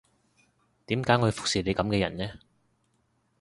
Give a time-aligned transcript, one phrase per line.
[0.87, 2.39] 點解我要服侍你噉嘅人呢